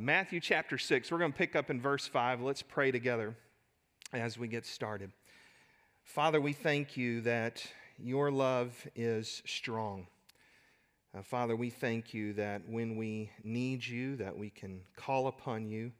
[0.00, 1.10] Matthew chapter 6.
[1.10, 2.40] We're going to pick up in verse 5.
[2.40, 3.34] Let's pray together
[4.12, 5.10] as we get started.
[6.04, 7.66] Father, we thank you that
[7.98, 10.06] your love is strong.
[11.16, 15.66] Uh, Father, we thank you that when we need you, that we can call upon
[15.66, 15.90] you.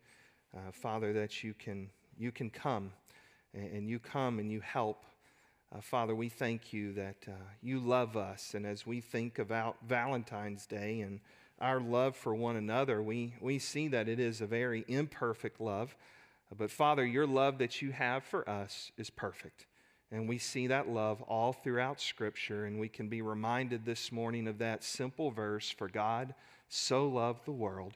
[0.56, 2.92] Uh, Father, that you can, you can come
[3.52, 5.04] and, and you come and you help.
[5.74, 8.54] Uh, Father, we thank you that uh, you love us.
[8.54, 11.18] And as we think about Valentine's Day and
[11.60, 15.96] our love for one another, we, we see that it is a very imperfect love.
[16.56, 19.66] But Father, your love that you have for us is perfect.
[20.10, 24.48] And we see that love all throughout Scripture, and we can be reminded this morning
[24.48, 26.34] of that simple verse For God
[26.68, 27.94] so loved the world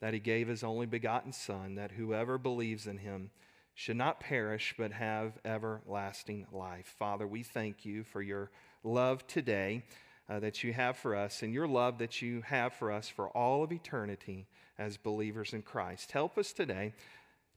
[0.00, 3.30] that he gave his only begotten Son, that whoever believes in him
[3.74, 6.94] should not perish, but have everlasting life.
[6.98, 8.50] Father, we thank you for your
[8.82, 9.84] love today
[10.32, 13.28] uh, that you have for us and your love that you have for us for
[13.30, 14.46] all of eternity
[14.78, 16.12] as believers in Christ.
[16.12, 16.94] Help us today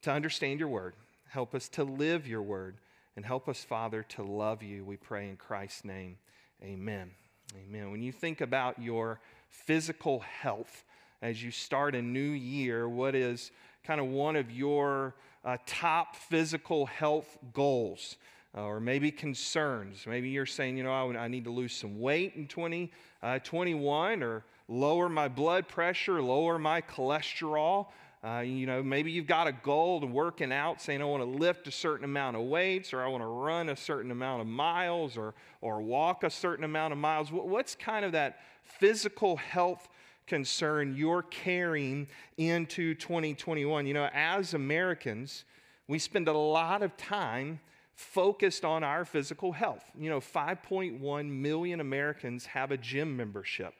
[0.01, 0.93] to understand your word.
[1.29, 2.75] Help us to live your word.
[3.15, 4.83] And help us, Father, to love you.
[4.83, 6.17] We pray in Christ's name.
[6.61, 7.11] Amen.
[7.55, 7.91] Amen.
[7.91, 10.83] When you think about your physical health
[11.21, 13.51] as you start a new year, what is
[13.85, 18.17] kind of one of your uh, top physical health goals?
[18.55, 20.05] Uh, or maybe concerns.
[20.07, 24.25] Maybe you're saying, you know, I, I need to lose some weight in 2021 uh,
[24.25, 27.87] or lower my blood pressure, lower my cholesterol.
[28.23, 31.29] Uh, you know, maybe you've got a goal to working out, saying I want to
[31.29, 34.47] lift a certain amount of weights, or I want to run a certain amount of
[34.47, 37.31] miles, or or walk a certain amount of miles.
[37.31, 39.87] What's kind of that physical health
[40.25, 43.85] concern you're carrying into 2021?
[43.85, 45.45] You know, as Americans,
[45.87, 47.59] we spend a lot of time
[47.95, 49.83] focused on our physical health.
[49.97, 53.73] You know, 5.1 million Americans have a gym membership.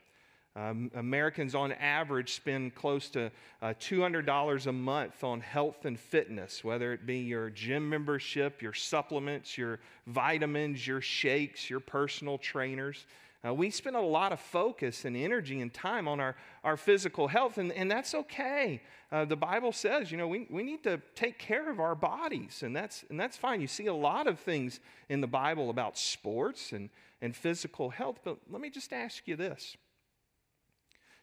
[0.56, 6.64] Um, Americans on average spend close to uh, $200 a month on health and fitness,
[6.64, 13.04] whether it be your gym membership, your supplements, your vitamins, your shakes, your personal trainers.
[13.44, 17.28] Uh, we spend a lot of focus and energy and time on our, our physical
[17.28, 18.80] health, and, and that's okay.
[19.12, 22.62] Uh, the Bible says, you know, we, we need to take care of our bodies,
[22.62, 23.60] and that's, and that's fine.
[23.60, 28.20] You see a lot of things in the Bible about sports and, and physical health,
[28.24, 29.76] but let me just ask you this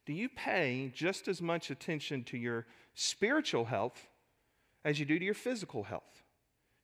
[0.05, 4.07] Do you pay just as much attention to your spiritual health
[4.85, 6.23] as you do to your physical health?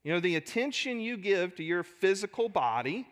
[0.04, 3.08] You know, the attention you give to your physical body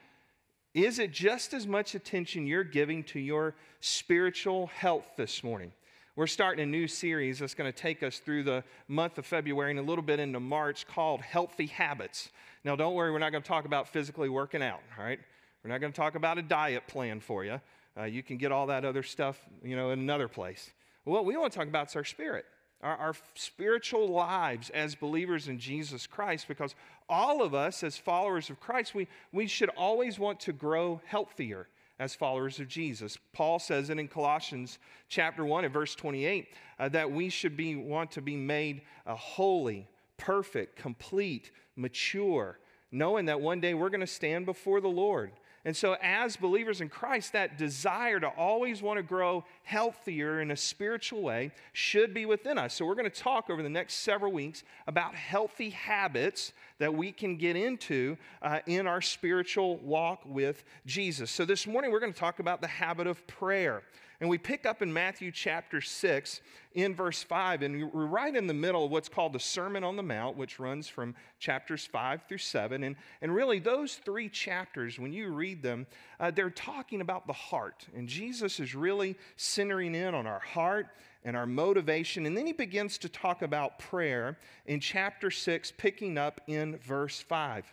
[0.78, 5.72] is it just as much attention you're giving to your spiritual health this morning?
[6.16, 9.72] We're starting a new series that's going to take us through the month of February
[9.72, 12.30] and a little bit into March called Healthy Habits.
[12.64, 15.20] Now, don't worry, we're not going to talk about physically working out, all right?
[15.64, 17.60] We're not going to talk about a diet plan for you.
[18.00, 20.70] Uh, you can get all that other stuff, you know, in another place.
[21.06, 22.46] What we want to talk about is our spirit
[22.82, 26.76] our, our spiritual lives as believers in Jesus Christ, because
[27.10, 31.68] all of us, as followers of Christ, we, we should always want to grow healthier
[32.00, 33.18] as followers of Jesus.
[33.34, 34.78] Paul says it in Colossians
[35.10, 36.48] chapter 1 and verse 28
[36.80, 39.88] uh, that we should be want to be made uh, holy,
[40.18, 42.60] perfect, complete, mature,
[42.92, 45.32] knowing that one day we're going to stand before the Lord.
[45.68, 50.52] And so, as believers in Christ, that desire to always want to grow healthier in
[50.52, 52.74] a spiritual way should be within us.
[52.74, 57.12] So, we're going to talk over the next several weeks about healthy habits that we
[57.12, 61.32] can get into uh, in our spiritual walk with Jesus.
[61.32, 63.84] So, this morning, we're going to talk about the habit of prayer.
[64.20, 66.42] And we pick up in Matthew chapter 6
[66.74, 69.96] in verse 5, and we're right in the middle of what's called the Sermon on
[69.96, 72.84] the Mount, which runs from chapters 5 through 7.
[72.84, 75.86] And, and really, those three chapters, when you read them,
[76.20, 77.86] uh, they're talking about the heart.
[77.96, 80.88] And Jesus is really centering in on our heart
[81.28, 82.26] and our motivation.
[82.26, 87.20] And then he begins to talk about prayer in chapter 6, picking up in verse
[87.20, 87.72] 5.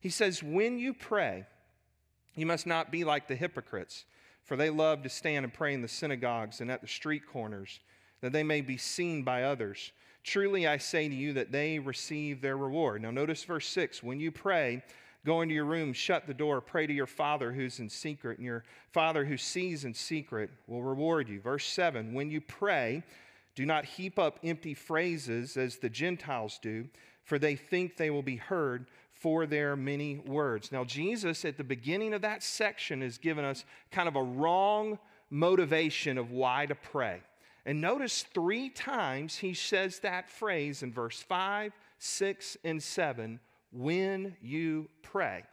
[0.00, 1.46] He says, When you pray,
[2.34, 4.04] you must not be like the hypocrites
[4.46, 7.80] for they love to stand and pray in the synagogues and at the street corners,
[8.20, 9.90] that they may be seen by others.
[10.22, 13.02] Truly I say to you that they receive their reward.
[13.02, 14.84] Now, notice verse 6 when you pray,
[15.26, 18.46] go into your room, shut the door, pray to your Father who's in secret, and
[18.46, 18.62] your
[18.92, 21.40] Father who sees in secret will reward you.
[21.40, 23.02] Verse 7 when you pray,
[23.56, 26.88] do not heap up empty phrases as the Gentiles do,
[27.24, 30.70] for they think they will be heard for their many words.
[30.70, 34.98] Now, Jesus, at the beginning of that section, has given us kind of a wrong
[35.28, 37.20] motivation of why to pray.
[37.64, 43.40] And notice three times he says that phrase in verse 5, 6, and 7
[43.76, 45.44] when you pray.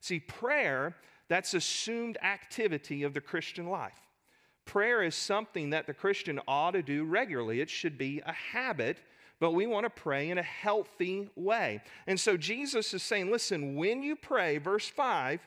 [0.00, 0.96] See, prayer,
[1.28, 3.98] that's assumed activity of the Christian life.
[4.64, 7.60] Prayer is something that the Christian ought to do regularly.
[7.60, 8.98] It should be a habit,
[9.40, 11.82] but we want to pray in a healthy way.
[12.06, 15.40] And so Jesus is saying, listen, when you pray, verse 5,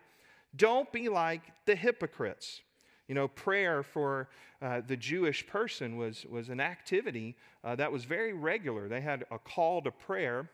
[0.56, 2.62] don't be like the hypocrites.
[3.08, 4.30] You know, prayer for
[4.62, 8.90] uh, the Jewish person was, was an activity uh, that was very regular.
[8.90, 10.50] They had a call to prayer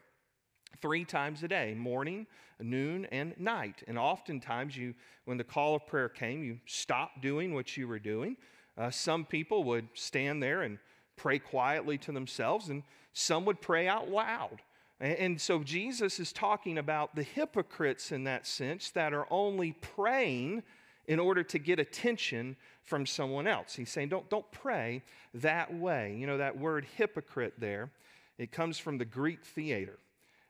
[0.82, 2.28] three times a day morning,
[2.60, 3.84] noon, and night.
[3.88, 4.94] And oftentimes, you,
[5.26, 8.38] when the call of prayer came, you stopped doing what you were doing.
[8.78, 10.78] Uh, some people would stand there and
[11.18, 12.84] pray quietly to themselves, and
[13.14, 14.62] some would pray out loud.
[15.00, 19.74] And, and so, Jesus is talking about the hypocrites in that sense that are only
[19.74, 20.64] praying
[21.08, 23.76] in order to get attention from someone else.
[23.76, 25.04] He's saying, don't, don't pray
[25.34, 26.16] that way.
[26.18, 27.90] You know, that word hypocrite there,
[28.38, 29.98] it comes from the Greek theater.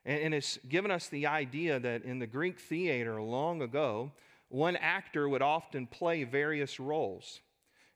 [0.06, 4.12] And, it's given us the idea that in the Greek theater long ago,
[4.50, 7.42] one actor would often play various roles.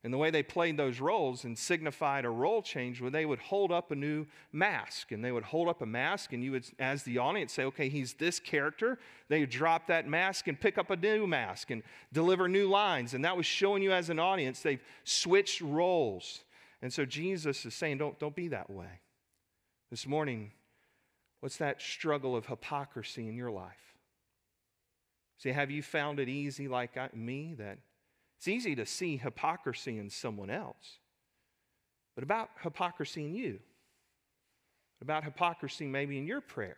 [0.03, 3.39] And the way they played those roles and signified a role change, where they would
[3.39, 5.11] hold up a new mask.
[5.11, 7.89] And they would hold up a mask, and you would, as the audience, say, okay,
[7.89, 8.99] he's this character.
[9.29, 11.81] They would drop that mask and pick up a new mask and
[12.13, 13.15] deliver new lines.
[13.15, 16.43] And that was showing you as an audience they've switched roles.
[16.83, 19.01] And so Jesus is saying, don't, don't be that way.
[19.89, 20.51] This morning,
[21.39, 23.95] what's that struggle of hypocrisy in your life?
[25.37, 27.77] See, have you found it easy, like me, that
[28.37, 30.99] it's easy to see hypocrisy in someone else,
[32.15, 33.59] but about hypocrisy in you?
[35.01, 36.77] About hypocrisy maybe in your prayers?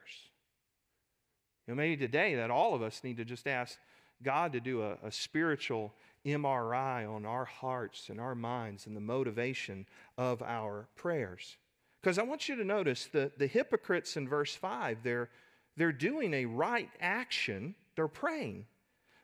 [1.66, 3.78] You know, maybe today that all of us need to just ask
[4.24, 5.94] God to do a, a spiritual
[6.26, 9.86] MRI on our hearts and our minds and the motivation
[10.18, 11.58] of our prayers.
[12.02, 15.30] Because I want you to notice the, the hypocrites in verse 5, they're,
[15.76, 18.66] they're doing a right action, they're praying,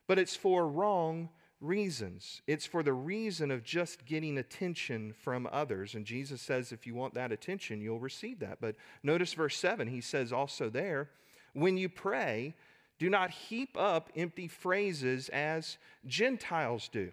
[0.08, 1.30] but it's for wrong
[1.64, 2.42] reasons.
[2.46, 5.96] It's for the reason of just getting attention from others.
[5.96, 8.60] And Jesus says, if you want that attention, you'll receive that.
[8.60, 11.10] But notice verse 7, he says also there,
[11.54, 12.56] when you pray,
[13.00, 17.12] do not heap up empty phrases as Gentiles do,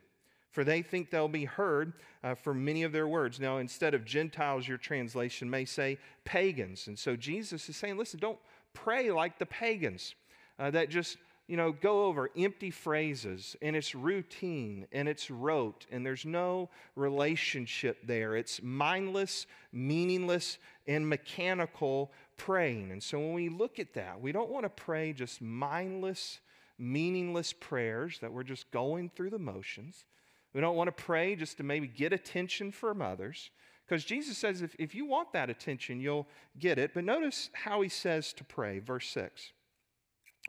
[0.50, 1.92] for they think they'll be heard
[2.24, 3.40] uh, for many of their words.
[3.40, 6.86] Now, instead of Gentiles, your translation may say pagans.
[6.86, 8.38] And so Jesus is saying, listen, don't
[8.74, 10.14] pray like the pagans
[10.58, 11.16] uh, that just
[11.50, 16.68] you know, go over empty phrases and it's routine and it's rote and there's no
[16.94, 18.36] relationship there.
[18.36, 22.92] It's mindless, meaningless, and mechanical praying.
[22.92, 26.38] And so when we look at that, we don't want to pray just mindless,
[26.78, 30.04] meaningless prayers that we're just going through the motions.
[30.52, 33.50] We don't want to pray just to maybe get attention from others.
[33.86, 36.92] Because Jesus says if, if you want that attention, you'll get it.
[36.94, 39.52] But notice how he says to pray, verse 6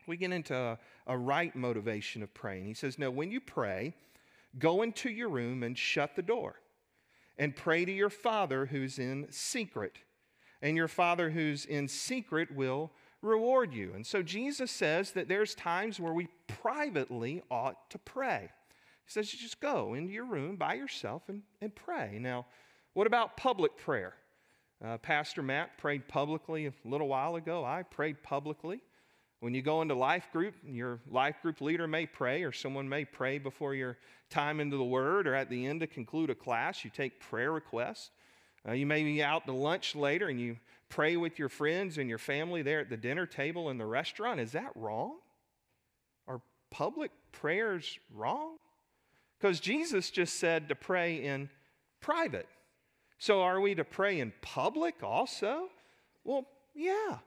[0.06, 2.66] we get into a, a right motivation of praying.
[2.66, 3.94] He says, No, when you pray,
[4.58, 6.56] go into your room and shut the door
[7.38, 9.98] and pray to your Father who's in secret.
[10.60, 13.92] And your Father who's in secret will reward you.
[13.94, 18.50] And so Jesus says that there's times where we privately ought to pray.
[19.04, 22.18] He says, just go into your room by yourself and, and pray.
[22.20, 22.46] Now,
[22.94, 24.14] what about public prayer?
[24.84, 27.64] Uh, Pastor Matt prayed publicly a little while ago.
[27.64, 28.80] I prayed publicly.
[29.40, 33.04] When you go into life group, your life group leader may pray, or someone may
[33.04, 33.98] pray before your
[34.30, 37.52] time into the Word, or at the end to conclude a class, you take prayer
[37.52, 38.10] requests.
[38.66, 40.56] Uh, you may be out to lunch later and you
[40.88, 44.38] pray with your friends and your family there at the dinner table in the restaurant.
[44.38, 45.16] Is that wrong?
[46.28, 46.40] Are
[46.70, 48.58] public prayers wrong?
[49.42, 51.50] Because Jesus just said to pray in
[52.00, 52.46] private.
[53.18, 55.64] So are we to pray in public also?
[56.22, 56.46] Well,
[56.76, 57.18] yeah.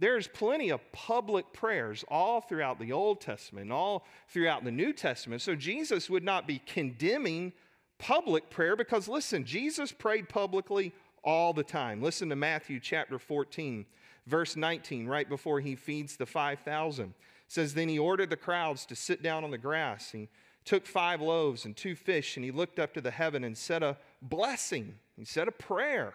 [0.00, 4.92] There's plenty of public prayers all throughout the Old Testament, and all throughout the New
[4.92, 5.42] Testament.
[5.42, 7.52] So Jesus would not be condemning
[7.98, 12.02] public prayer because, listen, Jesus prayed publicly all the time.
[12.02, 13.86] Listen to Matthew chapter 14,
[14.26, 17.14] verse 19, right before he feeds the 5,000.
[17.46, 20.10] says, Then he ordered the crowds to sit down on the grass.
[20.10, 20.28] He
[20.64, 23.82] took five loaves and two fish, and he looked up to the heaven and said
[23.82, 24.94] a blessing.
[25.16, 26.14] He said a prayer.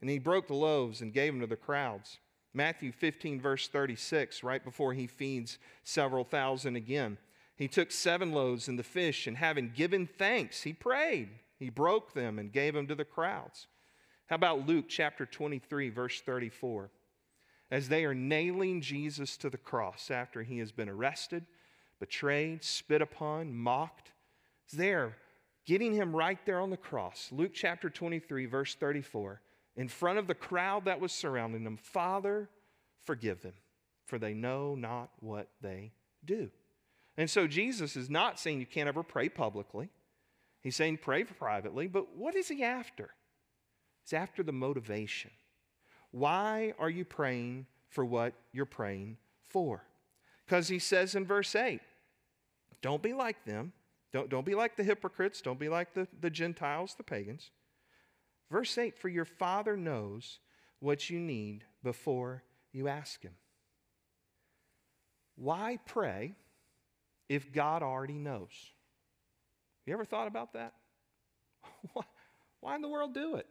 [0.00, 2.18] And he broke the loaves and gave them to the crowds.
[2.52, 7.18] Matthew 15, verse 36, right before he feeds several thousand again.
[7.56, 11.30] He took seven loaves and the fish, and having given thanks, he prayed.
[11.58, 13.66] He broke them and gave them to the crowds.
[14.26, 16.90] How about Luke chapter 23, verse 34?
[17.70, 21.46] As they are nailing Jesus to the cross after he has been arrested,
[21.98, 24.12] betrayed, spit upon, mocked,
[24.72, 25.16] they're
[25.64, 27.28] getting him right there on the cross.
[27.32, 29.40] Luke chapter 23, verse 34
[29.76, 32.48] in front of the crowd that was surrounding them, Father,
[33.04, 33.52] forgive them,
[34.06, 35.92] for they know not what they
[36.24, 36.50] do.
[37.16, 39.90] And so Jesus is not saying you can't ever pray publicly.
[40.62, 43.10] He's saying pray privately, but what is he after?
[44.02, 45.30] He's after the motivation.
[46.10, 49.84] Why are you praying for what you're praying for?
[50.46, 51.80] Because he says in verse 8,
[52.80, 53.72] don't be like them.
[54.12, 55.40] Don't, don't be like the hypocrites.
[55.40, 57.50] Don't be like the, the Gentiles, the pagans.
[58.50, 60.38] Verse 8 For your Father knows
[60.78, 63.34] what you need before you ask Him.
[65.34, 66.34] Why pray
[67.28, 68.52] if God already knows?
[69.84, 70.74] You ever thought about that?
[72.60, 73.46] Why in the world do it?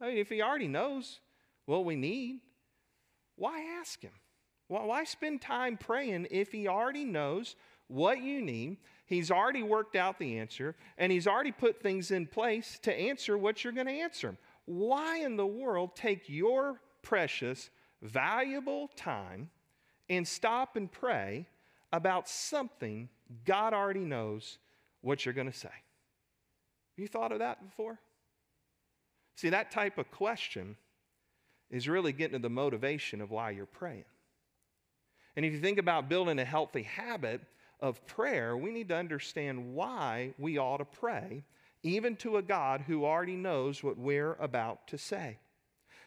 [0.00, 1.20] I mean, if He already knows
[1.66, 2.40] what we need,
[3.36, 4.12] why ask Him?
[4.68, 7.56] Why spend time praying if He already knows
[7.88, 8.78] what you need?
[9.06, 13.36] He's already worked out the answer, and He's already put things in place to answer
[13.36, 14.36] what you're going to answer.
[14.64, 17.68] Why in the world take your precious,
[18.00, 19.50] valuable time
[20.08, 21.46] and stop and pray
[21.92, 23.08] about something
[23.44, 24.58] God already knows
[25.02, 25.68] what you're going to say?
[25.68, 27.98] Have you thought of that before?
[29.36, 30.76] See, that type of question
[31.70, 34.04] is really getting to the motivation of why you're praying.
[35.36, 37.40] And if you think about building a healthy habit
[37.80, 41.44] of prayer, we need to understand why we ought to pray,
[41.82, 45.38] even to a God who already knows what we're about to say.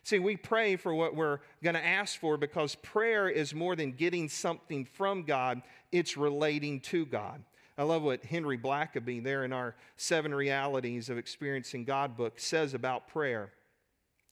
[0.03, 3.91] See, we pray for what we're going to ask for because prayer is more than
[3.91, 7.43] getting something from God, it's relating to God.
[7.77, 12.73] I love what Henry Blackaby, there in our Seven Realities of Experiencing God book, says
[12.73, 13.51] about prayer.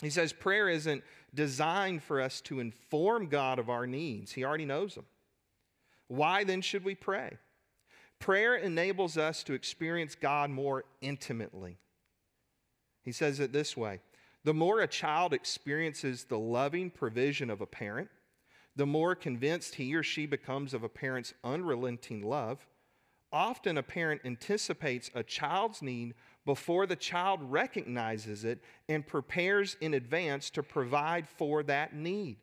[0.02, 4.66] He says, Prayer isn't designed for us to inform God of our needs, He already
[4.66, 5.06] knows them.
[6.08, 7.38] Why then should we pray?
[8.20, 11.78] Prayer enables us to experience God more intimately.
[13.02, 14.02] He says it this way
[14.44, 18.10] The more a child experiences the loving provision of a parent,
[18.76, 22.66] the more convinced he or she becomes of a parent's unrelenting love.
[23.32, 26.14] Often a parent anticipates a child's need
[26.46, 32.38] before the child recognizes it and prepares in advance to provide for that need.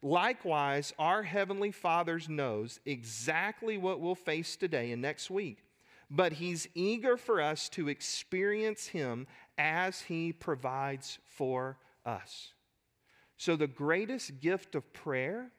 [0.00, 5.64] Likewise, our Heavenly Father knows exactly what we'll face today and next week,
[6.10, 9.26] but He's eager for us to experience Him
[9.58, 12.52] as He provides for us.
[13.36, 15.52] So, the greatest gift of prayer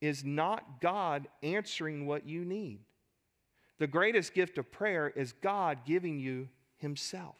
[0.00, 2.80] is not God answering what you need.
[3.78, 7.36] The greatest gift of prayer is God giving you Himself.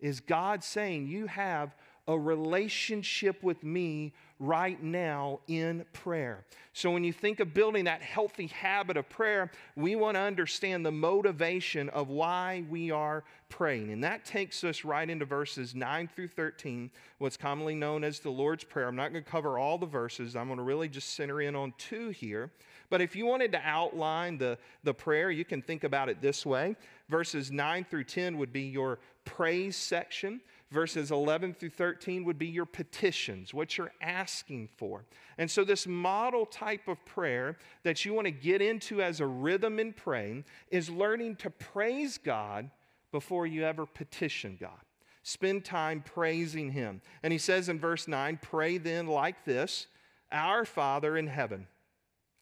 [0.00, 1.74] Is God saying, You have
[2.08, 6.44] a relationship with me right now in prayer.
[6.72, 10.84] So, when you think of building that healthy habit of prayer, we want to understand
[10.84, 13.92] the motivation of why we are praying.
[13.92, 18.30] And that takes us right into verses 9 through 13, what's commonly known as the
[18.30, 18.88] Lord's Prayer.
[18.88, 21.54] I'm not going to cover all the verses, I'm going to really just center in
[21.54, 22.50] on two here.
[22.90, 26.44] But if you wanted to outline the, the prayer, you can think about it this
[26.44, 26.76] way.
[27.08, 30.42] Verses 9 through 10 would be your praise section.
[30.72, 35.04] Verses 11 through 13 would be your petitions, what you're asking for.
[35.36, 39.26] And so, this model type of prayer that you want to get into as a
[39.26, 42.70] rhythm in praying is learning to praise God
[43.10, 44.80] before you ever petition God.
[45.22, 47.02] Spend time praising Him.
[47.22, 49.88] And he says in verse 9, Pray then like this
[50.32, 51.66] Our Father in heaven,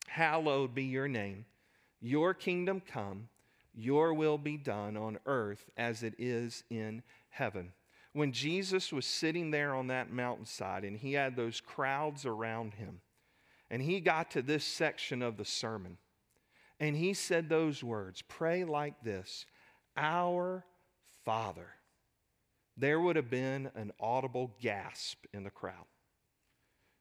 [0.06, 1.46] hallowed be your name.
[2.00, 3.28] Your kingdom come,
[3.74, 7.72] your will be done on earth as it is in heaven
[8.12, 13.00] when Jesus was sitting there on that mountainside and he had those crowds around him,
[13.70, 15.96] and he got to this section of the sermon,
[16.80, 19.46] and he said those words Pray like this
[19.96, 20.64] Our
[21.24, 21.68] Father.
[22.76, 25.86] There would have been an audible gasp in the crowd.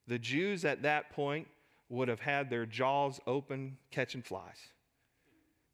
[0.07, 1.47] The Jews at that point
[1.87, 4.57] would have had their jaws open, catching flies.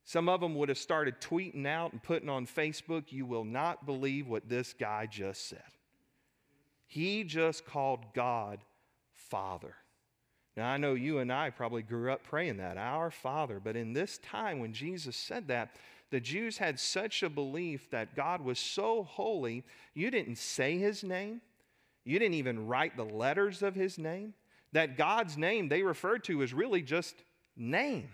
[0.05, 3.87] Some of them would have started tweeting out and putting on Facebook, You will not
[3.87, 5.63] believe what this guy just said.
[6.85, 8.59] He just called God
[9.11, 9.73] Father.
[10.55, 13.59] Now, I know you and I probably grew up praying that, Our Father.
[13.59, 15.75] But in this time when Jesus said that,
[16.11, 19.63] the Jews had such a belief that God was so holy,
[19.95, 21.41] you didn't say his name,
[22.03, 24.35] you didn't even write the letters of his name.
[24.71, 27.15] That God's name they referred to as really just
[27.57, 28.09] name.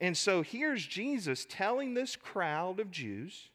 [0.00, 3.50] And so here's Jesus telling this crowd of Jews,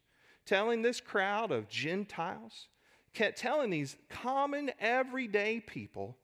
[0.46, 2.68] telling this crowd of Gentiles,
[3.14, 6.18] telling these common everyday people,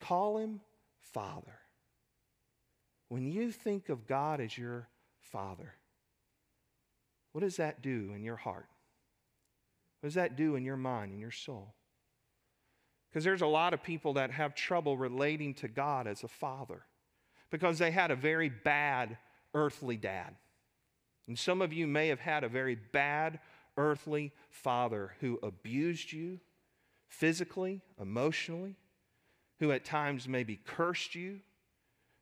[0.00, 0.60] call him
[1.00, 1.58] Father.
[3.08, 4.88] When you think of God as your
[5.20, 5.74] Father,
[7.32, 8.68] what does that do in your heart?
[10.00, 11.74] What does that do in your mind in your soul?
[13.08, 16.82] Because there's a lot of people that have trouble relating to God as a father
[17.50, 19.18] because they had a very bad
[19.54, 20.34] earthly dad.
[21.26, 23.40] And some of you may have had a very bad
[23.76, 26.40] earthly father who abused you
[27.08, 28.76] physically, emotionally,
[29.60, 31.40] who at times maybe cursed you,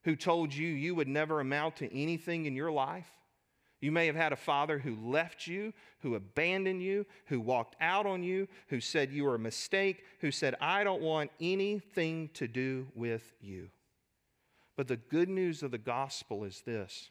[0.03, 3.09] who told you you would never amount to anything in your life.
[3.79, 8.05] You may have had a father who left you, who abandoned you, who walked out
[8.05, 12.47] on you, who said you were a mistake, who said, I don't want anything to
[12.47, 13.69] do with you.
[14.77, 17.09] But the good news of the gospel is this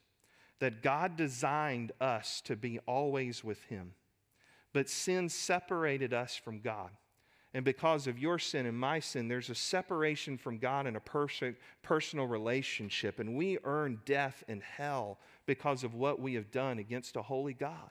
[0.60, 3.92] that God designed us to be always with Him,
[4.72, 6.90] but sin separated us from God.
[7.52, 11.00] And because of your sin and my sin, there's a separation from God and a
[11.00, 11.42] pers-
[11.82, 13.18] personal relationship.
[13.18, 17.54] And we earn death and hell because of what we have done against a holy
[17.54, 17.90] God.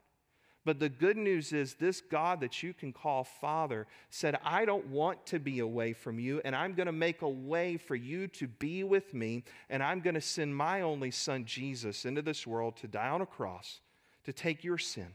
[0.69, 4.85] But the good news is, this God that you can call Father said, I don't
[4.89, 8.27] want to be away from you, and I'm going to make a way for you
[8.27, 12.45] to be with me, and I'm going to send my only Son, Jesus, into this
[12.45, 13.79] world to die on a cross,
[14.25, 15.07] to take your sin,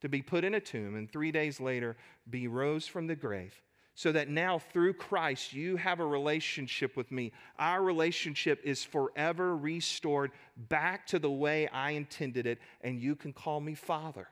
[0.00, 1.96] to be put in a tomb, and three days later
[2.30, 3.64] be rose from the grave
[3.96, 7.32] so that now through Christ you have a relationship with me.
[7.58, 10.30] Our relationship is forever restored
[10.68, 14.28] back to the way I intended it, and you can call me Father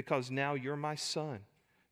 [0.00, 1.40] because now you're my son.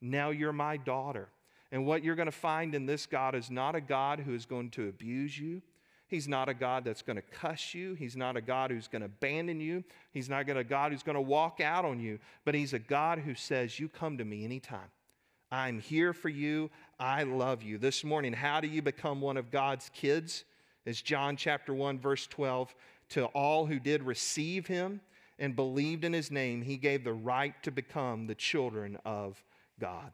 [0.01, 1.29] Now you're my daughter.
[1.71, 4.47] And what you're going to find in this God is not a God who is
[4.47, 5.61] going to abuse you.
[6.07, 7.93] He's not a God that's going to cuss you.
[7.93, 9.85] He's not a God who's going to abandon you.
[10.11, 12.19] He's not a God who's going to walk out on you.
[12.47, 14.91] But He's a God who says, You come to me anytime.
[15.53, 16.71] I'm here for you.
[16.99, 17.77] I love you.
[17.77, 20.45] This morning, how do you become one of God's kids?
[20.87, 22.75] Is John chapter 1, verse 12,
[23.11, 25.03] to all who did receive him
[25.39, 29.43] and believed in his name, he gave the right to become the children of
[29.81, 30.13] God.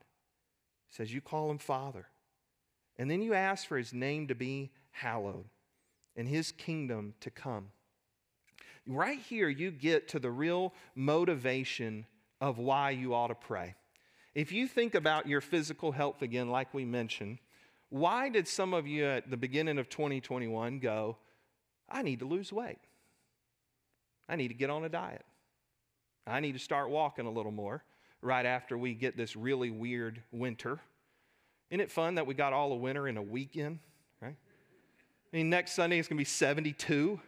[0.89, 2.07] He says, You call him Father.
[2.97, 5.47] And then you ask for his name to be hallowed
[6.17, 7.71] and his kingdom to come.
[8.87, 12.07] Right here, you get to the real motivation
[12.41, 13.75] of why you ought to pray.
[14.35, 17.39] If you think about your physical health again, like we mentioned,
[17.89, 21.17] why did some of you at the beginning of 2021 go,
[21.89, 22.79] I need to lose weight?
[24.29, 25.25] I need to get on a diet.
[26.27, 27.85] I need to start walking a little more
[28.23, 30.81] right after we get this really weird winter.
[31.71, 33.79] Isn't it fun that we got all the winter in a weekend,
[34.23, 34.37] right?
[35.33, 37.21] I mean, next Sunday it's going to be 72.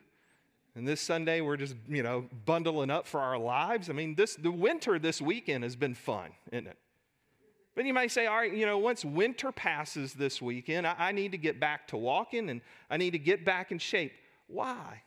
[0.74, 3.90] And this Sunday we're just, you know, bundling up for our lives.
[3.90, 6.78] I mean, this the winter this weekend has been fun, isn't it?
[7.74, 11.12] But you might say, all right, you know, once winter passes this weekend, I, I
[11.12, 14.12] need to get back to walking and I need to get back in shape.
[14.46, 15.02] Why?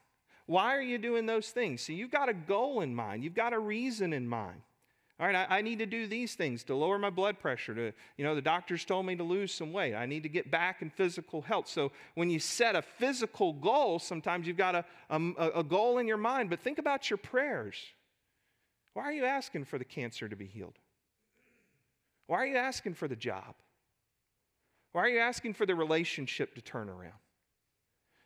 [0.49, 1.79] Why are you doing those things?
[1.81, 4.59] See, you've got a goal in mind, you've got a reason in mind.
[5.19, 7.75] All right, I, I, need to do these things to lower my blood pressure.
[7.75, 9.93] To, you know, the doctors told me to lose some weight.
[9.93, 11.67] I need to get back in physical health.
[11.67, 16.07] So when you set a physical goal, sometimes you've got a, a, a goal in
[16.07, 17.75] your mind, but think about your prayers.
[18.93, 20.79] Why are you asking for the cancer to be healed?
[22.25, 23.53] Why are you asking for the job?
[24.93, 27.19] Why are you asking for the relationship to turn around?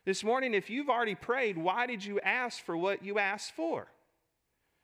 [0.04, 3.86] This morning, if you've already prayed, why did you ask for what you asked for?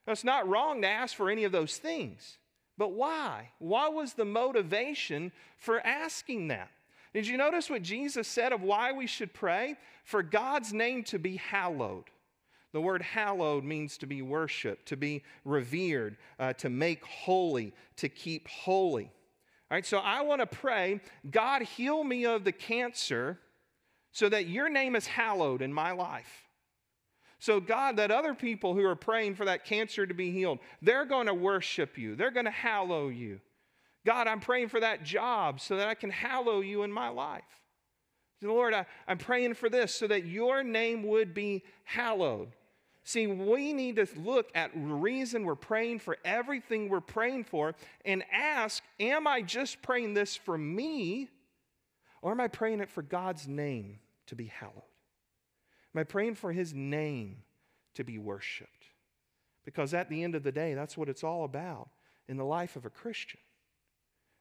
[0.06, 2.38] Now, it's not wrong to ask for any of those things,
[2.78, 3.50] but why?
[3.58, 6.70] Why was the motivation for asking that?
[7.12, 9.76] Did you notice what Jesus said of why we should pray?
[10.04, 12.04] For God's name to be hallowed.
[12.72, 18.08] The word hallowed means to be worshiped, to be revered, uh, to make holy, to
[18.08, 19.04] keep holy.
[19.70, 23.38] All right, so I want to pray, God, heal me of the cancer
[24.12, 26.48] so that your name is hallowed in my life.
[27.38, 31.06] So, God, that other people who are praying for that cancer to be healed, they're
[31.06, 33.40] going to worship you, they're going to hallow you.
[34.04, 37.42] God, I'm praying for that job so that I can hallow you in my life.
[38.42, 42.48] Lord, I, am praying for this so that your name would be hallowed.
[43.04, 47.74] See, we need to look at the reason we're praying for everything we're praying for
[48.04, 51.28] and ask Am I just praying this for me,
[52.22, 54.82] or am I praying it for God's name to be hallowed?
[55.94, 57.42] Am I praying for His name
[57.94, 58.86] to be worshiped?
[59.64, 61.88] Because at the end of the day, that's what it's all about
[62.28, 63.40] in the life of a Christian.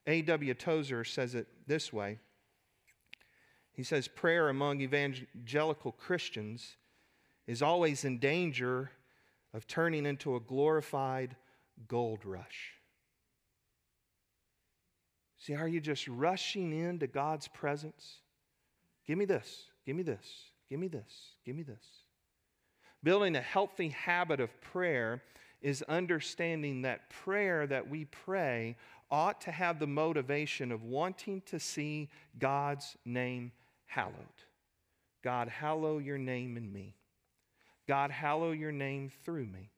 [0.08, 0.54] A.W.
[0.54, 2.20] Tozer says it this way
[3.74, 6.78] He says, Prayer among evangelical Christians
[7.48, 8.92] is always in danger
[9.54, 11.36] of turning into a glorified
[11.88, 12.79] gold rush.
[15.40, 18.18] See, are you just rushing into God's presence?
[19.08, 20.28] Give me this, give me this,
[20.70, 21.84] give me this, give me this.
[23.02, 25.24] Building a healthy habit of prayer
[25.62, 28.76] is understanding that prayer that we pray
[29.10, 33.52] ought to have the motivation of wanting to see God's name
[33.86, 34.14] hallowed.
[35.24, 36.96] God, hallow your name in me.
[37.88, 39.72] God, hallow your name through me.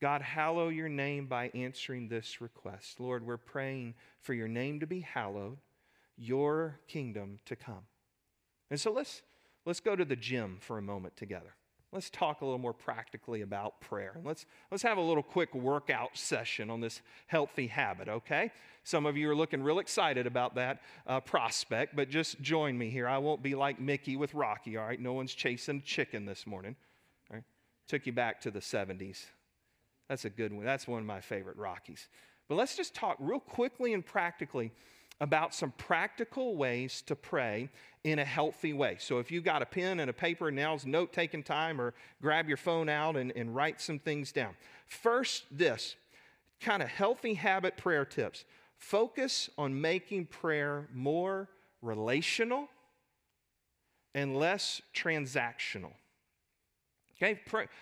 [0.00, 3.00] God, hallow your name by answering this request.
[3.00, 5.58] Lord, we're praying for your name to be hallowed,
[6.16, 7.84] your kingdom to come.
[8.70, 9.20] And so let's,
[9.66, 11.54] let's go to the gym for a moment together.
[11.92, 14.12] Let's talk a little more practically about prayer.
[14.14, 18.52] And let's, let's have a little quick workout session on this healthy habit, okay?
[18.84, 22.90] Some of you are looking real excited about that uh, prospect, but just join me
[22.90, 23.08] here.
[23.08, 25.00] I won't be like Mickey with Rocky, all right?
[25.00, 26.76] No one's chasing chicken this morning.
[27.28, 27.44] All right?
[27.88, 29.26] Took you back to the 70s.
[30.10, 30.64] That's a good one.
[30.64, 32.08] That's one of my favorite Rockies.
[32.48, 34.72] But let's just talk real quickly and practically
[35.20, 37.68] about some practical ways to pray
[38.02, 38.96] in a healthy way.
[38.98, 42.48] So if you've got a pen and a paper, now's note taking time, or grab
[42.48, 44.56] your phone out and, and write some things down.
[44.88, 45.94] First, this
[46.60, 48.44] kind of healthy habit prayer tips
[48.78, 51.48] focus on making prayer more
[51.82, 52.68] relational
[54.12, 55.92] and less transactional.
[57.22, 57.38] Okay,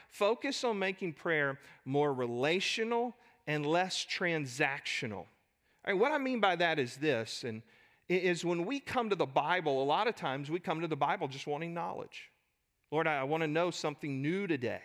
[0.09, 3.14] focus on making prayer more relational
[3.46, 5.27] and less transactional.
[5.87, 7.62] What I mean by that is this, and
[8.09, 10.96] is when we come to the Bible, a lot of times we come to the
[10.96, 12.31] Bible just wanting knowledge.
[12.90, 14.81] Lord, I, I want to know something new today.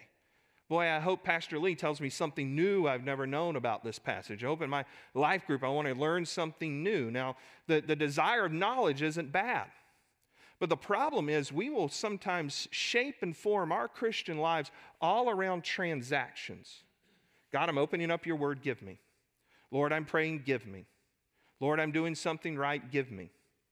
[0.69, 4.43] Boy, I hope Pastor Lee tells me something new I've never known about this passage.
[4.43, 7.11] I hope in my life group I want to learn something new.
[7.11, 7.37] Now,
[7.67, 9.67] the, the desire of knowledge isn't bad.
[10.59, 15.63] But the problem is, we will sometimes shape and form our Christian lives all around
[15.63, 16.83] transactions.
[17.51, 18.99] God, I'm opening up your word, give me.
[19.71, 20.85] Lord, I'm praying, give me.
[21.59, 23.29] Lord, I'm doing something right, give me.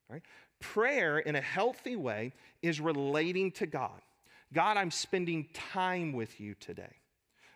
[0.10, 0.22] Right?
[0.60, 4.02] Prayer in a healthy way is relating to God.
[4.54, 6.96] God, I'm spending time with you today.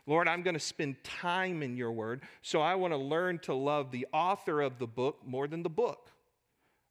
[0.07, 3.53] Lord, I'm going to spend time in your word, so I want to learn to
[3.53, 6.11] love the author of the book more than the book.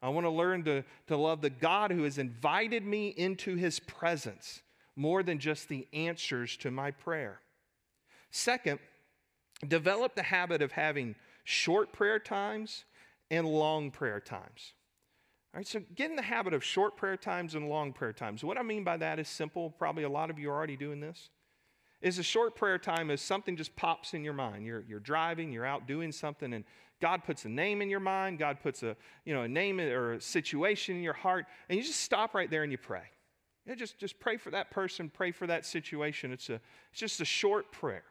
[0.05, 3.81] I want to learn to, to love the God who has invited me into his
[3.81, 4.61] presence
[4.97, 7.41] more than just the answers to my prayer.
[8.31, 8.81] Second,
[9.67, 11.15] develop the habit of having
[11.45, 12.85] short prayer times
[13.31, 14.75] and long prayer times.
[15.55, 18.45] All right, so get in the habit of short prayer times and long prayer times.
[18.45, 19.71] What I mean by that is simple.
[19.71, 21.31] Probably a lot of you are already doing this.
[22.03, 24.67] Is a short prayer time is something just pops in your mind.
[24.67, 26.65] You're, you're driving, you're out doing something, and
[27.01, 28.39] God puts a name in your mind.
[28.39, 31.85] God puts a, you know, a name or a situation in your heart, and you
[31.85, 33.05] just stop right there and you pray.
[33.67, 36.33] Yeah, just, just pray for that person, pray for that situation.
[36.33, 38.05] It's, a, it's just a short prayer.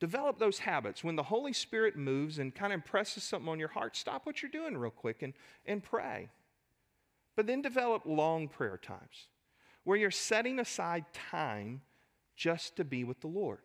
[0.00, 1.02] Develop those habits.
[1.02, 4.42] When the Holy Spirit moves and kind of impresses something on your heart, stop what
[4.42, 5.34] you're doing real quick and,
[5.66, 6.28] and pray.
[7.36, 9.28] But then develop long prayer times
[9.84, 11.82] where you're setting aside time
[12.36, 13.60] just to be with the Lord.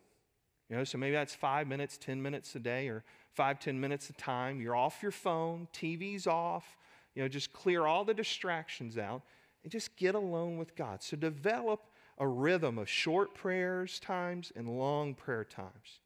[0.70, 4.10] You know, so maybe that's five minutes, 10 minutes a day, or five, 10 minutes
[4.10, 4.62] of time.
[4.62, 6.78] You're off your phone, TV's off.
[7.15, 9.22] You know, just clear all the distractions out
[9.63, 11.04] and just get alone with God.
[11.04, 11.82] So develop
[12.17, 16.02] a rhythm of short prayers times and long prayer times.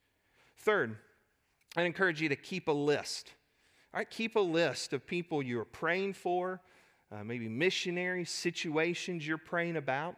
[0.58, 0.98] Third,
[1.76, 3.34] I encourage you to keep a list.
[3.94, 6.62] All right, keep a list of people you're praying for,
[7.12, 10.16] uh, maybe missionary situations you're praying about.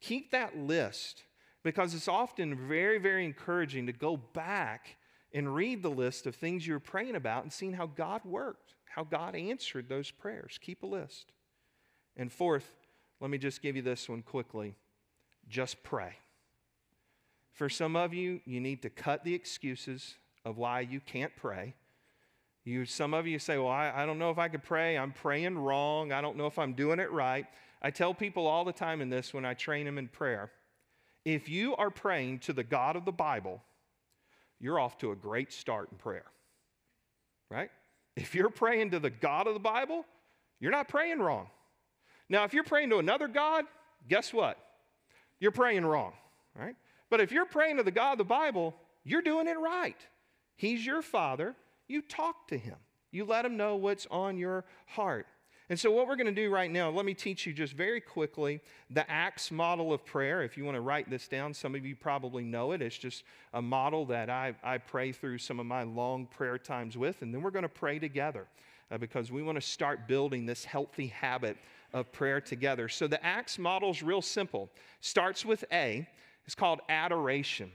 [0.00, 1.24] Keep that list
[1.64, 4.96] because it's often very, very encouraging to go back
[5.32, 9.04] and read the list of things you're praying about and seeing how God worked, how
[9.04, 10.58] God answered those prayers.
[10.60, 11.32] Keep a list.
[12.16, 12.74] And fourth,
[13.20, 14.74] let me just give you this one quickly
[15.48, 16.12] just pray.
[17.52, 21.74] For some of you, you need to cut the excuses of why you can't pray.
[22.64, 24.98] You, some of you say, Well, I, I don't know if I could pray.
[24.98, 26.12] I'm praying wrong.
[26.12, 27.46] I don't know if I'm doing it right.
[27.80, 30.50] I tell people all the time in this when I train them in prayer
[31.24, 33.62] if you are praying to the God of the Bible,
[34.60, 36.26] you're off to a great start in prayer.
[37.50, 37.70] Right?
[38.16, 40.04] If you're praying to the God of the Bible,
[40.60, 41.48] you're not praying wrong.
[42.28, 43.64] Now, if you're praying to another God,
[44.08, 44.58] guess what?
[45.40, 46.12] You're praying wrong,
[46.54, 46.76] right?
[47.10, 49.96] But if you're praying to the God of the Bible, you're doing it right.
[50.56, 51.54] He's your father.
[51.86, 52.76] You talk to him,
[53.10, 55.26] you let him know what's on your heart.
[55.70, 58.00] And so, what we're going to do right now, let me teach you just very
[58.00, 60.42] quickly the ACTS model of prayer.
[60.42, 62.80] If you want to write this down, some of you probably know it.
[62.80, 66.96] It's just a model that I, I pray through some of my long prayer times
[66.96, 67.20] with.
[67.20, 68.46] And then we're going to pray together
[68.90, 71.58] uh, because we want to start building this healthy habit
[71.92, 72.88] of prayer together.
[72.88, 74.70] So, the ACTS model is real simple.
[75.02, 76.08] Starts with A,
[76.46, 77.70] it's called adoration.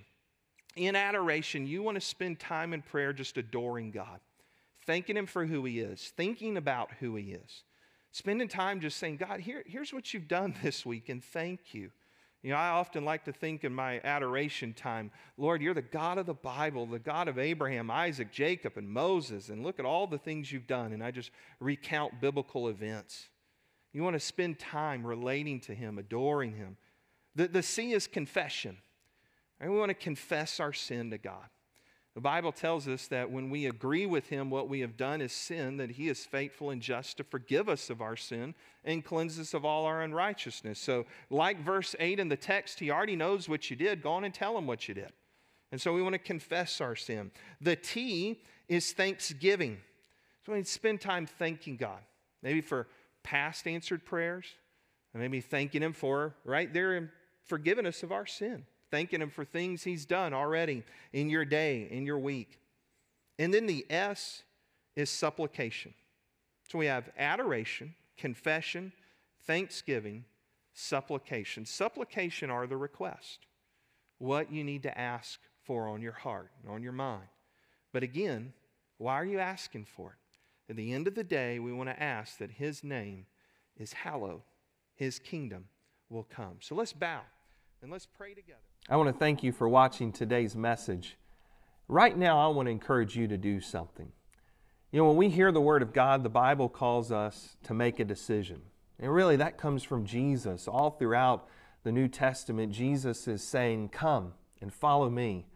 [0.75, 4.19] In adoration, you want to spend time in prayer just adoring God,
[4.87, 7.63] thanking Him for who He is, thinking about who He is,
[8.13, 11.91] spending time just saying, God, here, here's what you've done this week, and thank you.
[12.41, 16.17] You know, I often like to think in my adoration time, Lord, you're the God
[16.17, 20.07] of the Bible, the God of Abraham, Isaac, Jacob, and Moses, and look at all
[20.07, 20.91] the things you've done.
[20.91, 23.29] And I just recount biblical events.
[23.93, 26.75] You want to spend time relating to Him, adoring Him,
[27.33, 28.77] the, the C is confession.
[29.59, 31.45] And we want to confess our sin to God.
[32.15, 35.31] The Bible tells us that when we agree with Him what we have done is
[35.31, 38.53] sin, that He is faithful and just to forgive us of our sin
[38.85, 40.77] and cleanse us of all our unrighteousness.
[40.77, 44.03] So, like verse 8 in the text, He already knows what you did.
[44.03, 45.11] Go on and tell Him what you did.
[45.71, 47.31] And so we want to confess our sin.
[47.59, 49.79] The T is thanksgiving.
[50.45, 51.99] So we spend time thanking God,
[52.43, 52.87] maybe for
[53.23, 54.45] past answered prayers,
[55.13, 57.11] and maybe thanking Him for right there
[57.45, 61.87] forgiving us of our sin thanking Him for things He's done already in your day,
[61.89, 62.59] in your week.
[63.39, 64.43] And then the S
[64.95, 65.95] is supplication.
[66.69, 68.93] So we have adoration, confession,
[69.47, 70.25] thanksgiving,
[70.75, 71.65] supplication.
[71.65, 73.47] Supplication are the request,
[74.19, 77.27] what you need to ask for on your heart and on your mind.
[77.93, 78.53] But again,
[78.99, 80.69] why are you asking for it?
[80.69, 83.25] At the end of the day, we want to ask that His name
[83.75, 84.43] is hallowed,
[84.93, 85.65] His kingdom
[86.09, 86.57] will come.
[86.59, 87.21] So let's bow
[87.81, 88.59] and let's pray together.
[88.89, 91.15] I want to thank you for watching today's message.
[91.87, 94.11] Right now, I want to encourage you to do something.
[94.91, 98.01] You know, when we hear the Word of God, the Bible calls us to make
[98.01, 98.61] a decision.
[98.99, 100.67] And really, that comes from Jesus.
[100.67, 101.47] All throughout
[101.83, 105.47] the New Testament, Jesus is saying, Come and follow me.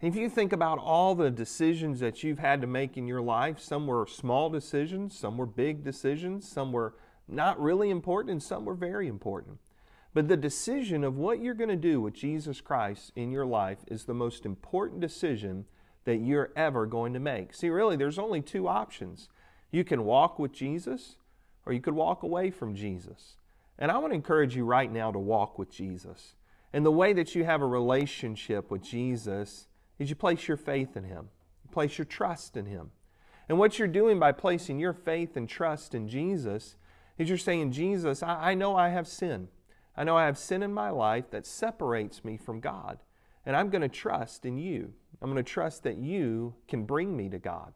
[0.00, 3.60] If you think about all the decisions that you've had to make in your life,
[3.60, 6.94] some were small decisions, some were big decisions, some were
[7.28, 9.58] not really important, and some were very important.
[10.14, 13.78] But the decision of what you're going to do with Jesus Christ in your life
[13.86, 15.64] is the most important decision
[16.04, 17.54] that you're ever going to make.
[17.54, 19.28] See, really, there's only two options.
[19.70, 21.16] You can walk with Jesus
[21.64, 23.36] or you could walk away from Jesus.
[23.78, 26.34] And I want to encourage you right now to walk with Jesus.
[26.72, 29.66] And the way that you have a relationship with Jesus
[29.98, 31.28] is you place your faith in Him,
[31.64, 32.90] you place your trust in Him.
[33.48, 36.76] And what you're doing by placing your faith and trust in Jesus
[37.18, 39.48] is you're saying, Jesus, I, I know I have sinned.
[39.96, 42.98] I know I have sin in my life that separates me from God,
[43.44, 44.92] and I'm going to trust in you.
[45.20, 47.74] I'm going to trust that you can bring me to God.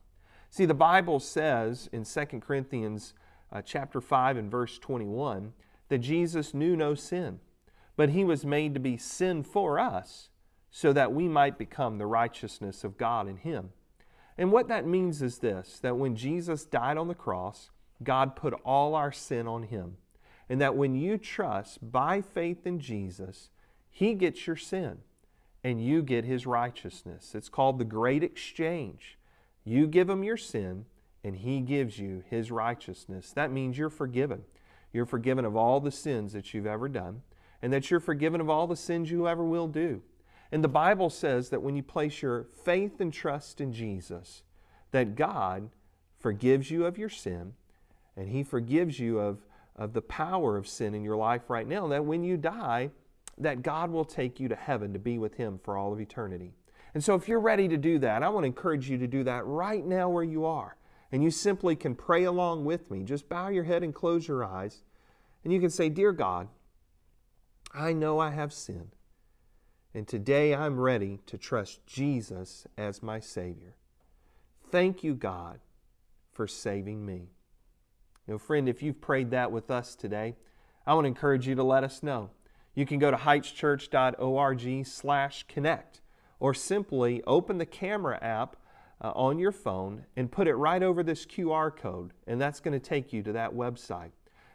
[0.51, 3.15] See, the Bible says in 2 Corinthians
[3.53, 5.53] uh, chapter 5 and verse 21
[5.89, 7.41] that Jesus knew no sin,
[7.97, 10.31] but he was made to be sin for us
[10.71, 13.71] so that we might become the righteousness of God in him.
[14.39, 17.71] And what that means is this that when Jesus died on the cross,
[18.03, 19.97] God put all our sin on him
[20.49, 23.51] and that when you trust by faith in Jesus,
[23.91, 24.99] He gets your sin
[25.65, 27.35] and you get His righteousness.
[27.35, 29.19] It's called the great exchange.
[29.65, 30.85] You give Him your sin
[31.25, 33.33] and He gives you His righteousness.
[33.33, 34.43] That means you're forgiven.
[34.93, 37.23] You're forgiven of all the sins that you've ever done
[37.61, 40.03] and that you're forgiven of all the sins you ever will do.
[40.53, 44.43] And the Bible says that when you place your faith and trust in Jesus,
[44.93, 45.71] that God
[46.19, 47.55] forgives you of your sin
[48.17, 49.45] and He forgives you of
[49.77, 52.91] of the power of sin in your life right now, that when you die,
[53.39, 56.55] that God will take you to heaven to be with Him for all of eternity.
[56.95, 59.23] And so, if you're ready to do that, I want to encourage you to do
[59.25, 60.77] that right now where you are.
[61.13, 63.03] And you simply can pray along with me.
[63.03, 64.83] Just bow your head and close your eyes.
[65.45, 66.49] And you can say, Dear God,
[67.75, 68.97] I know I have sinned.
[69.95, 73.77] And today I'm ready to trust Jesus as my Savior.
[74.71, 75.61] Thank you, God,
[76.33, 77.29] for saving me.
[78.29, 80.35] Know, friend, if you've prayed that with us today,
[80.87, 82.31] I want to encourage you to let us know.
[82.75, 86.01] You can go to heightschurch.org slash connect
[86.41, 88.57] or simply open the camera app
[89.01, 92.79] uh, on your phone and put it right over this QR code, and that's going
[92.79, 94.11] to take you to that website.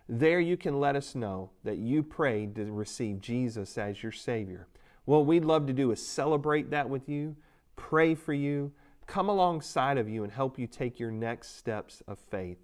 [0.10, 4.68] There you can let us know that you prayed to receive Jesus as your Savior.
[5.06, 7.36] What we'd love to do is celebrate that with you,
[7.76, 8.74] pray for you,
[9.08, 12.58] come alongside of you, and help you take your next steps of faith.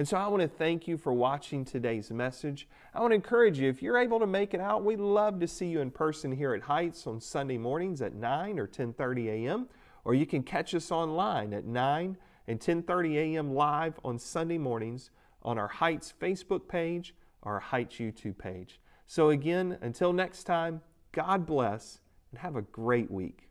[0.00, 2.66] And so I want to thank you for watching today's message.
[2.94, 5.46] I want to encourage you, if you're able to make it out, we'd love to
[5.46, 9.68] see you in person here at Heights on Sunday mornings at 9 or 10:30 a.m.
[10.06, 12.16] Or you can catch us online at 9
[12.48, 13.52] and 10:30 a.m.
[13.52, 15.10] live on Sunday mornings
[15.42, 18.80] on our Heights Facebook page or our Heights YouTube page.
[19.06, 20.80] So again, until next time,
[21.12, 23.49] God bless and have a great week.